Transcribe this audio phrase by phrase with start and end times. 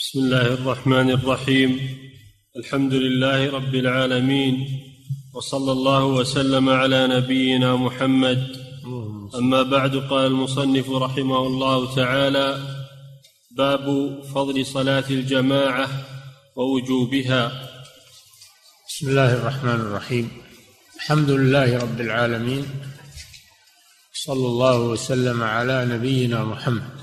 [0.00, 1.98] بسم الله الرحمن الرحيم.
[2.56, 4.80] الحمد لله رب العالمين.
[5.34, 8.56] وصلى الله وسلم على نبينا محمد.
[9.34, 12.48] أما بعد قال المصنف رحمه الله تعالى
[13.50, 13.84] باب
[14.34, 15.88] فضل صلاة الجماعة
[16.56, 17.52] ووجوبها.
[18.88, 20.30] بسم الله الرحمن الرحيم.
[20.96, 22.64] الحمد لله رب العالمين.
[24.12, 26.96] صلى الله وسلم على نبينا محمد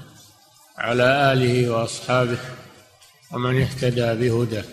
[0.77, 2.37] على آله وأصحابه
[3.31, 4.63] ومن اهتدى بهداه.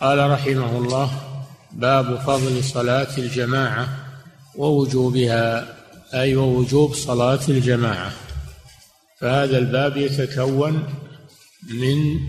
[0.00, 1.10] قال رحمه الله
[1.72, 3.88] باب فضل صلاة الجماعة
[4.56, 5.76] ووجوبها
[6.14, 8.12] أي ووجوب صلاة الجماعة.
[9.20, 10.94] فهذا الباب يتكون
[11.70, 12.20] من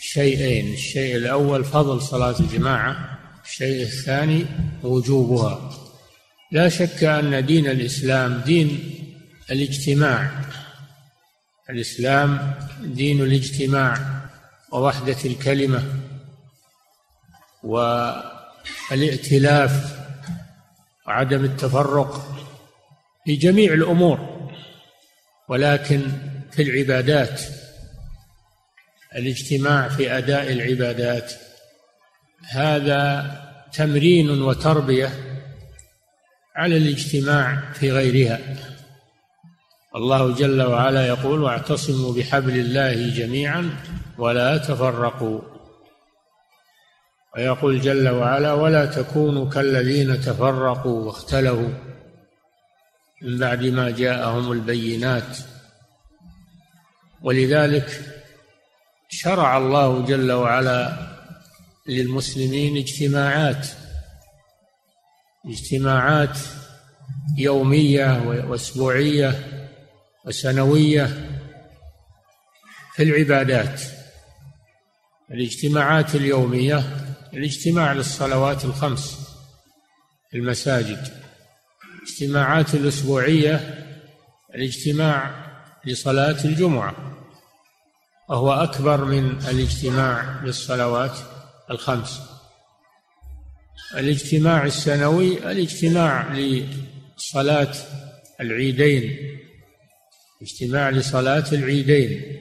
[0.00, 4.46] شيئين الشيء الأول فضل صلاة الجماعة الشيء الثاني
[4.82, 5.70] وجوبها.
[6.52, 8.94] لا شك أن دين الإسلام دين
[9.50, 10.30] الاجتماع.
[11.70, 13.98] الإسلام دين الاجتماع
[14.72, 15.84] ووحدة الكلمة
[18.90, 19.98] والائتلاف
[21.06, 22.36] وعدم التفرق
[23.24, 24.50] في جميع الأمور
[25.48, 26.12] ولكن
[26.52, 27.42] في العبادات.
[29.16, 31.32] الاجتماع في أداء العبادات.
[32.48, 33.32] هذا
[33.72, 35.10] تمرين وتربية
[36.56, 38.38] على الاجتماع في غيرها.
[39.96, 43.70] الله جل وعلا يقول واعتصموا بحبل الله جميعا
[44.18, 45.40] ولا تفرقوا.
[47.36, 51.72] ويقول جل وعلا ولا تكونوا كالذين تفرقوا واختلفوا.
[53.22, 55.38] من بعد ما جاءهم البينات.
[57.22, 58.00] ولذلك
[59.08, 60.96] شرع الله جل وعلا
[61.88, 63.66] للمسلمين اجتماعات
[65.46, 66.38] اجتماعات
[67.38, 69.51] يومية وأسبوعية
[70.24, 71.30] وسنويه
[72.94, 73.82] في العبادات
[75.30, 76.84] الاجتماعات اليومية
[77.34, 79.18] الاجتماع للصلوات الخمس
[80.30, 81.22] في المساجد
[82.02, 83.84] الاجتماعات الأسبوعية
[84.54, 85.34] الاجتماع
[85.84, 86.94] لصلاة الجمعة
[88.28, 91.18] وهو أكبر من الاجتماع للصلوات
[91.70, 92.20] الخمس.
[93.96, 97.74] الاجتماع السنوي الاجتماع لصلاة
[98.40, 99.16] العيدين.
[100.42, 102.38] اجتماع لصلاة العيدين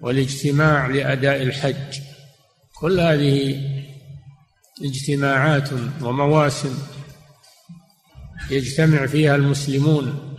[0.00, 2.00] والاجتماع لأداء الحج.
[2.80, 3.62] كل هذه
[4.84, 5.68] اجتماعات
[6.02, 6.78] ومواسم
[8.50, 10.34] يجتمع فيها المسلمون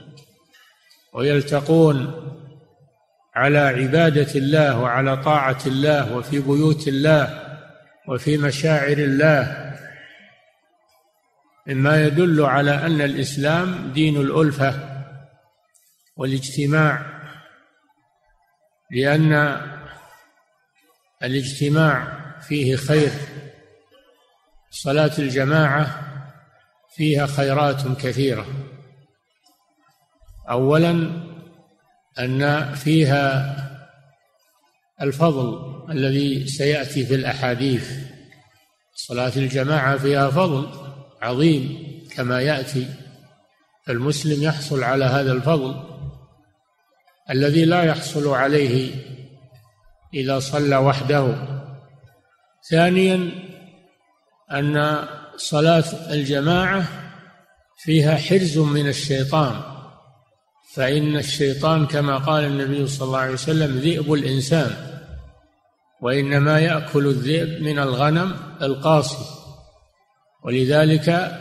[1.13, 2.25] ويلتقون
[3.35, 7.57] على عبادة الله وعلى طاعة الله وفي بيوت الله
[8.07, 9.75] وفي مشاعر الله.
[11.67, 14.98] مما يدل على أن الإسلام دين الألفة.
[16.19, 17.05] والاجتماع
[18.91, 19.61] لأن
[21.23, 23.11] الاجتماع فيه خير.
[24.71, 26.03] صلاة الجماعة
[26.95, 28.45] فيها خيرات كثيرة.
[30.49, 30.91] أولا
[32.19, 33.55] أن فيها
[35.01, 37.91] الفضل الذي سيأتي في الأحاديث.
[38.95, 40.69] صلاة الجماعة فيها فضل
[41.21, 42.87] عظيم كما يأتي.
[43.89, 45.98] المسلم يحصل على هذا الفضل.
[47.29, 48.95] الذي لا يحصل عليه
[50.13, 51.35] إذا صلى وحده.
[52.69, 53.31] ثانيا
[54.51, 55.07] أن
[55.37, 56.83] صلاة الجماعة
[57.77, 59.61] فيها حرز من الشيطان
[60.75, 64.71] فإن الشيطان كما قال النبي صلى الله عليه وسلم ذئب الإنسان
[66.01, 69.25] وإنما يأكل الذئب من الغنم القاصي.
[70.45, 71.31] ولذلك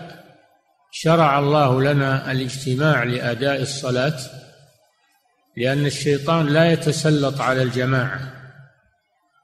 [0.90, 4.18] شرع الله لنا الاجتماع لأداء الصلاة
[5.58, 8.20] لأن الشيطان لا يتسلط على الجماعة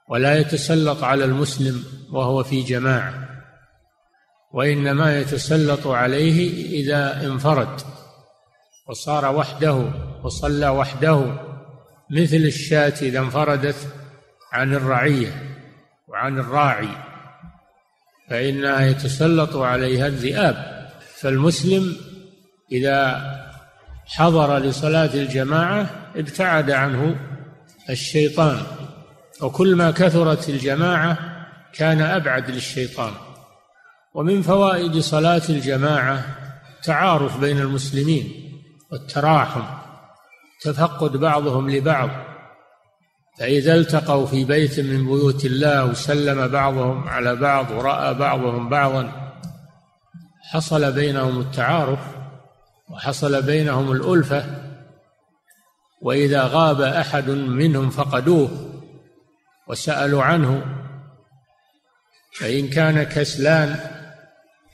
[0.08, 3.28] ولا يتسلط على المسلم وهو في جماعة
[4.52, 7.80] وإنما يتسلط عليه إذا انفرد
[8.88, 9.90] وصار وحده
[10.22, 11.36] وصلى وحده
[12.10, 13.88] مثل الشاة إذا انفردت
[14.52, 15.58] عن الرعية
[16.08, 16.88] وعن الراعي
[18.30, 20.88] فإنها يتسلط عليها الذئاب
[21.20, 21.96] فالمسلم
[22.72, 23.43] إذا
[24.06, 27.16] حضر لصلاة الجماعة ابتعد عنه
[27.90, 28.62] الشيطان.
[29.42, 31.18] وكل ما كثرت الجماعة
[31.72, 33.12] كان أبعد للشيطان.
[34.14, 36.24] ومن فوائد صلاة الجماعة
[36.82, 38.32] تعارف بين المسلمين
[38.92, 39.62] والتراحم
[40.62, 42.10] تفقد بعضهم لبعض.
[43.38, 49.32] فإذا التقوا في بيت من بيوت الله وسلم بعضهم على بعض ورأى بعضهم بعضا
[50.50, 51.98] حصل بينهم التعارف
[52.90, 54.44] وحصل بينهم الألفة
[56.02, 58.50] وإذا غاب أحد منهم فقدوه
[59.68, 60.64] وسألوا عنه
[62.38, 63.80] فإن كان كسلان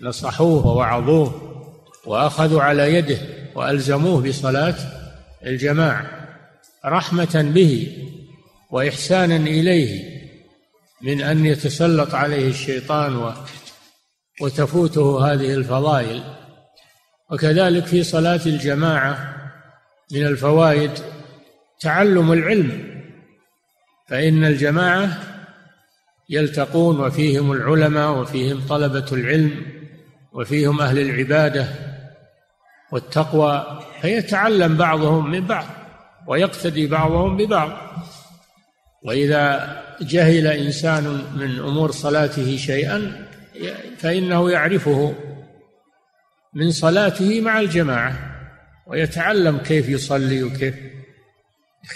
[0.00, 1.50] نصحوه ووعظوه
[2.06, 3.18] وأخذوا على يده
[3.54, 4.74] وألزموه بصلاة
[5.46, 6.10] الجماعة
[6.84, 7.96] رحمة به
[8.70, 10.20] وإحسانا إليه
[11.02, 13.34] من أن يتسلط عليه الشيطان
[14.40, 16.39] وتفوته هذه الفضائل.
[17.30, 19.36] وكذلك في صلاة الجماعة
[20.12, 20.90] من الفوائد
[21.80, 23.00] تعلم العلم
[24.08, 25.18] فإن الجماعة
[26.30, 29.66] يلتقون وفيهم العلماء وفيهم طلبة العلم
[30.32, 31.68] وفيهم أهل العبادة
[32.92, 35.66] والتقوى فيتعلم بعضهم من بعض
[36.26, 37.70] ويقتدي بعضهم ببعض.
[39.02, 43.26] وإذا جهل إنسان من أمور صلاته شيئا
[43.98, 45.14] فإنه يعرفه
[46.54, 48.18] من صلاته مع الجماعة
[48.86, 50.74] ويتعلم كيف يصلي وكيف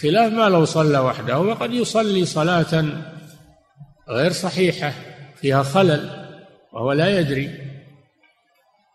[0.00, 2.84] خلاف ما لو صلى وحده وقد يصلي صلاة
[4.08, 4.92] غير صحيحة
[5.36, 6.10] فيها خلل
[6.72, 7.50] وهو لا يدري.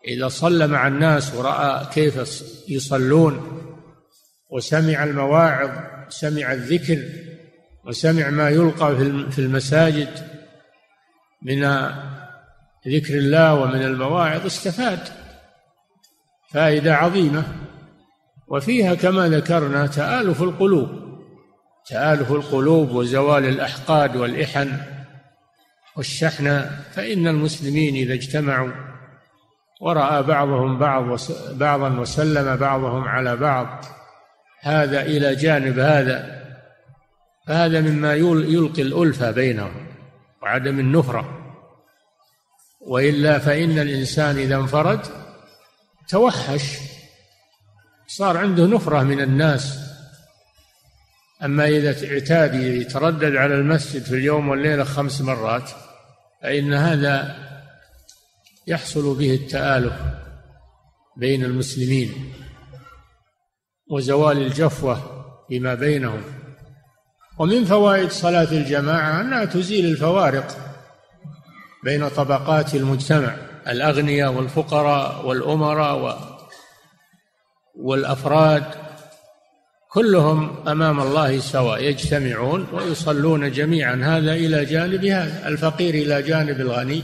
[0.08, 3.62] إذا صلى مع الناس ورأى كيف يصلون
[4.50, 5.70] وسمع المواعظ
[6.08, 7.02] سمع الذكر
[7.86, 8.96] وسمع ما يلقى
[9.30, 10.08] في المساجد
[11.42, 11.62] من
[12.88, 15.00] ذكر الله ومن المواعظ استفاد.
[16.52, 17.44] فائدة عظيمة.
[18.48, 20.88] وفيها كما ذكرنا تآلف القلوب.
[21.88, 24.76] تآلف القلوب وزوال الأحقاد والإحن
[25.96, 28.70] والشحنة فإن المسلمين إذا اجتمعوا
[29.80, 31.18] ورأى بعضهم بعض
[31.50, 33.84] بعضا وسلم بعضهم على بعض
[34.60, 36.40] هذا إلى جانب هذا.
[37.46, 39.86] فهذا مما يلقي الألفة بينهم
[40.42, 41.36] وعدم النفرة.
[42.80, 45.00] وإلا فإن الإنسان إذا انفرد
[46.10, 46.78] توحش
[48.06, 49.78] صار عنده نفرة من الناس.
[51.44, 55.70] أما إذا اعتاد يتردد على المسجد في اليوم والليلة خمس مرات
[56.42, 57.36] فإن هذا
[58.66, 59.94] يحصل به التآلف
[61.16, 62.32] بين المسلمين
[63.90, 66.22] وزوال الجفوة فيما بينهم.
[67.38, 70.56] ومن فوائد صلاة الجماعة أنها تزيل الفوارق
[71.84, 73.49] بين طبقات المجتمع.
[73.68, 76.18] الأغنياء والفقراء والأمراء
[77.74, 78.64] والأفراد
[79.90, 83.94] كلهم أمام الله سواء يجتمعون ويصلون جميعا.
[83.94, 87.02] هذا إلى جانب هذا الفقير إلى جانب الغني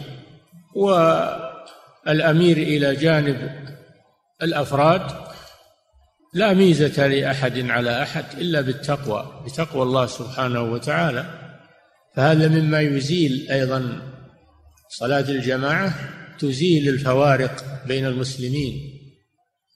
[0.74, 3.50] والأمير إلى جانب
[4.42, 5.02] الأفراد.
[6.34, 11.24] لا ميزة لأحد على أحد إلا بالتقوى بتقوى الله سبحانه وتعالى.
[12.16, 14.02] فهذا مما يزيل أيضا
[14.88, 15.94] صلاة الجماعة
[16.38, 19.00] تزيل الفوارق بين المسلمين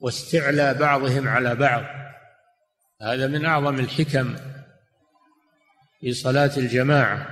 [0.01, 1.83] واستعلاء بعضهم على بعض.
[3.01, 4.35] هذا من أعظم الحكم
[6.01, 7.27] في صلاة الجماعة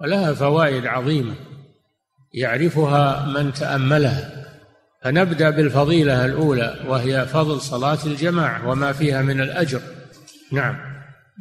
[0.00, 1.34] ولها فوائد عظيمة
[2.34, 4.46] يعرفها من تأملها.
[5.02, 9.80] فنبدأ بالفضيلة الأولى وهي فضل صلاة الجماعة وما فيها من الأجر.
[10.52, 10.76] نعم.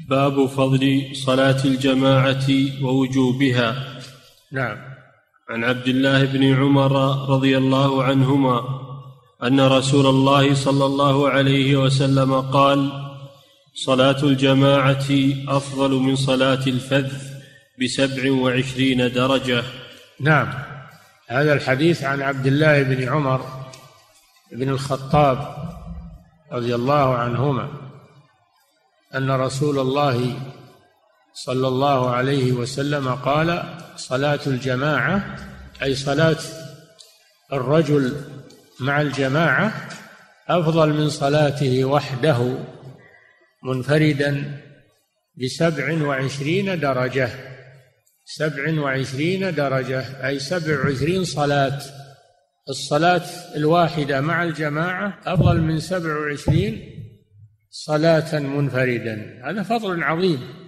[0.09, 2.47] باب فضل صلاة الجماعة
[2.81, 3.99] ووجوبها.
[4.51, 4.94] نعم.
[5.49, 6.91] عن عبد الله بن عمر
[7.29, 8.61] رضي الله عنهما
[9.43, 12.91] أن رسول الله صلى الله عليه وسلم قال
[13.73, 15.05] صلاة الجماعة
[15.47, 17.13] أفضل من صلاة الفذ
[17.81, 19.63] بسبع وعشرين درجة.
[20.19, 20.53] نعم.
[21.27, 23.41] هذا الحديث عن عبد الله بن عمر
[24.51, 25.67] بن الخطاب
[26.51, 27.69] رضي الله عنهما
[29.15, 30.39] أن رسول الله
[31.35, 33.63] صلى الله عليه وسلم قال
[33.95, 35.35] صلاة الجماعة
[35.83, 36.37] أي صلاة
[37.53, 38.21] الرجل
[38.79, 39.89] مع الجماعة
[40.49, 42.57] أفضل من صلاته وحده
[43.63, 44.61] منفردا
[45.43, 47.29] بسبع وعشرين درجة.
[48.25, 51.81] سبع وعشرين درجة أي سبع وعشرين صلاة.
[52.69, 53.25] الصلاة
[53.55, 56.81] الواحدة مع الجماعة أفضل من سبع وعشرين
[57.69, 59.41] صلاة منفردا.
[59.45, 60.64] هذا فضل عظيم.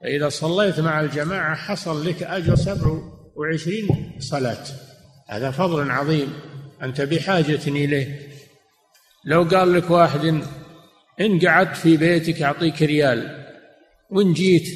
[0.00, 2.98] فإذا صليت مع الجماعة حصل لك أجر سبع
[3.36, 4.64] وعشرين صلاة.
[5.28, 6.32] هذا فضل عظيم.
[6.82, 8.20] أنت بحاجة إليه.
[9.24, 10.42] لو قال لك واحد
[11.20, 13.46] إن قعدت في بيتك أعطيك ريال.
[14.10, 14.68] وإن جيت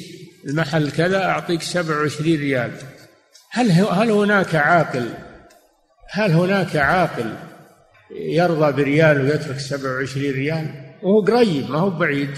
[0.45, 2.71] المحل كذا أعطيك سبع وعشرين ريال.
[3.51, 5.09] هل هل هناك عاقل؟
[6.09, 7.33] هل هناك عاقل
[8.11, 10.67] يرضى بريال ويترك سبع وعشرين ريال؟
[11.03, 12.37] وهو قريب ما هو بعيد.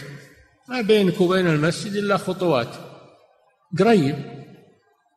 [0.69, 2.75] ما بينك وبين المسجد إلا خطوات.
[3.79, 4.15] قريب.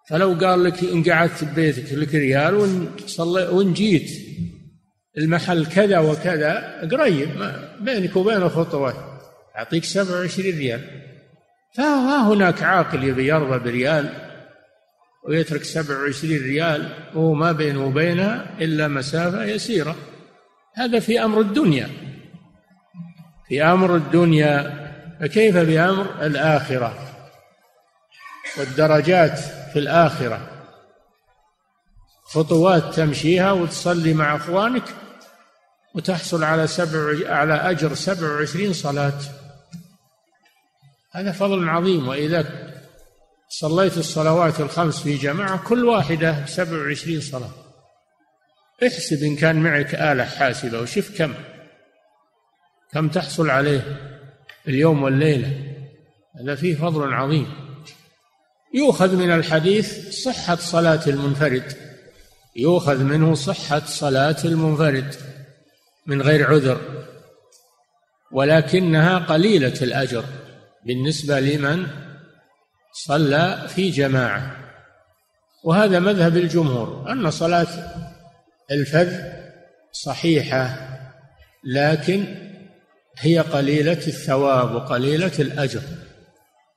[0.08, 4.10] فلو قال لك إن قعدت ببيتك لك ريال وإن, صلي وإن جيت.
[5.18, 7.28] المحل كذا وكذا قريب.
[7.80, 8.94] بينك وبينه خطوات
[9.82, 10.80] سبعة وعشرين ريال.
[11.74, 14.08] فما هناك عاقل يبي يرضى بريال
[15.28, 19.96] ويترك سبعة وعشرين ريال وهو ما بينه وبينها إلا مسافة يسيرة.
[20.74, 21.88] هذا في أمر الدنيا.
[23.48, 24.79] في أمر الدنيا
[25.20, 26.94] فكيف بأمر الآخرة؟
[28.58, 29.38] والدرجات
[29.72, 30.50] في الآخرة.
[32.24, 34.84] خطوات تمشيها وتصلي مع أخوانك
[35.94, 39.18] وتحصل على سبع على أجر سبع وعشرين صلاة.
[41.12, 42.08] هذا فضل عظيم.
[42.08, 42.44] وإذا
[43.48, 47.50] صليت الصلوات الخمس في جماعة كل واحدة سبع وعشرين صلاة.
[48.82, 51.34] احسب إن كان معك آلة حاسبة وشوف كم.
[52.92, 54.10] كم تحصل عليه؟
[54.70, 55.52] اليوم والليلة
[56.40, 57.46] هذا فيه فضل عظيم.
[58.74, 61.72] يؤخذ من الحديث صحة صلاة المنفرد.
[62.56, 65.14] يؤخذ منه صحة صلاة المنفرد
[66.06, 66.80] من غير عذر
[68.32, 70.24] ولكنها قليلة الأجر
[70.86, 71.86] بالنسبة لمن
[72.92, 74.56] صلى في جماعة.
[75.64, 77.68] وهذا مذهب الجمهور أن صلاة
[78.70, 79.40] الفذ
[79.92, 80.76] صحيحة
[81.64, 82.49] لكن
[83.20, 85.82] هي قليلة الثواب وقليلة الأجر.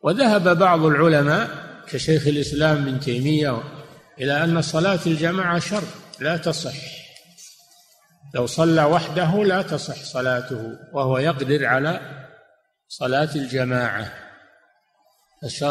[0.04, 1.50] وذهب بعض العلماء
[1.88, 3.64] كشيخ الإسلام ابن تيمية
[4.22, 5.88] إلى أن صلاة الجماعة شرط
[6.20, 6.76] لا تصح.
[8.36, 12.02] لو صلى وحده لا تصح صلاته وهو يقدر على
[12.88, 14.14] صلاة الجماعة.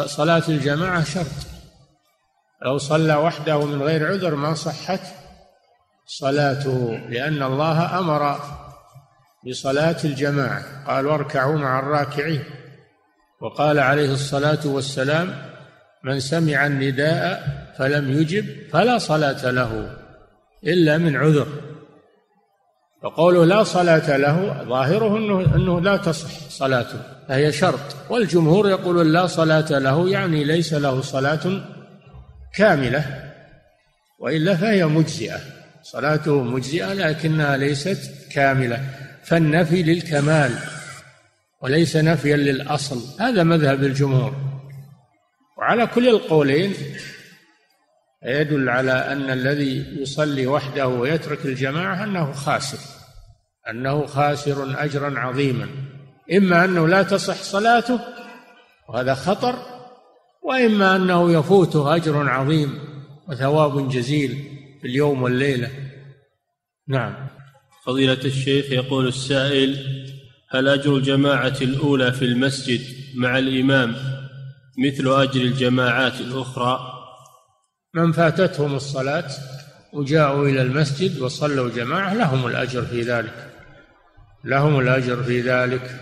[0.05, 1.53] صلاة الجماعة شرط
[2.65, 5.01] لو صلى وحده من غير عذر ما صحت
[6.05, 8.39] صلاته لأن الله أمر
[9.47, 10.63] بصلاة الجماعة.
[10.87, 12.43] قال واركعوا مع الراكعين.
[13.41, 15.35] وقال عليه الصلاة والسلام
[16.03, 17.47] من سمع النداء
[17.77, 19.97] فلم يجب فلا صلاة له
[20.63, 21.47] إلا من عذر.
[23.03, 27.95] وقوله لا صلاة له ظاهره أنه, أنه لا تصح صلاته فهي شرط.
[28.09, 31.61] والجمهور يقولون لا صلاة له يعني ليس له صلاة
[32.55, 33.31] كاملة
[34.19, 35.39] وإلا فهي مجزئة.
[35.83, 38.89] صلاته مجزئة لكنها ليست كاملة
[39.23, 40.51] فالنفي للكمال
[41.61, 44.35] وليس نفيا للأصل هذا مذهب الجمهور.
[45.57, 46.73] وعلى كل القولين
[48.25, 52.77] يدل على أن الذي يصلي وحده ويترك الجماعة أنه خاسر
[53.69, 55.67] أنه خاسر أجرا عظيما
[56.33, 57.99] إما أنه لا تصح صلاته
[58.89, 59.55] وهذا خطر
[60.43, 62.79] وإما أنه يفوته أجر عظيم
[63.29, 64.52] وثواب جزيل.
[64.83, 65.69] في اليوم والليلة.
[66.87, 67.27] نعم.
[67.85, 69.77] فضيلة الشيخ يقول السائل
[70.49, 72.81] هل أجر الجماعة الأولى في المسجد
[73.15, 73.95] مع الإمام
[74.77, 76.79] مثل أجر الجماعات الأخرى؟
[77.93, 79.29] من فاتتهم الصلاة
[79.93, 83.49] وجاءوا إلى المسجد وصلوا جماعة لهم الأجر في ذلك.
[84.43, 85.99] لهم الأجر في ذلك.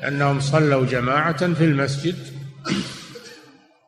[0.00, 2.16] لأنهم صلوا جماعة في المسجد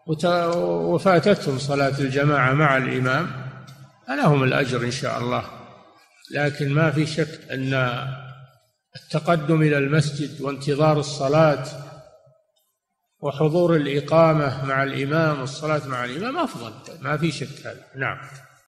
[0.06, 3.49] وفاتتهم صلاة الجماعة مع الإمام.
[4.10, 5.44] فلهم الأجر إن شاء الله.
[6.30, 7.74] لكن ما في شك أن
[8.96, 11.64] التقدم إلى المسجد وانتظار الصلاة
[13.20, 16.72] وحضور الإقامة مع الإمام والصلاة مع الإمام أفضل.
[17.00, 17.84] ما في شك هذا.
[17.96, 18.18] نعم.